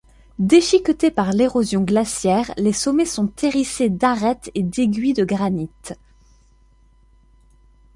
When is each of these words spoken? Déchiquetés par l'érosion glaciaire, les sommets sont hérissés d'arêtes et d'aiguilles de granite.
Déchiquetés 0.39 1.11
par 1.11 1.31
l'érosion 1.31 1.81
glaciaire, 1.83 2.51
les 2.57 2.73
sommets 2.73 3.05
sont 3.05 3.31
hérissés 3.43 3.91
d'arêtes 3.91 4.49
et 4.55 4.63
d'aiguilles 4.63 5.13
de 5.13 5.23
granite. 5.23 5.93